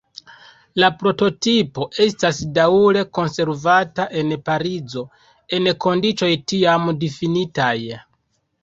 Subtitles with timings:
[0.83, 5.05] La prototipo estas daŭre konservata en Parizo,
[5.59, 7.75] en kondiĉoj tiam difinitaj.